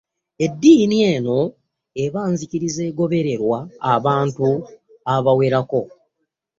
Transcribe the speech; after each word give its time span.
Eddiini; 0.45 0.97
Eno 1.13 1.39
eba 2.03 2.21
nzikiriza 2.31 2.81
egobererwa 2.89 3.57
abantu 3.95 4.47
abawerako. 5.15 5.81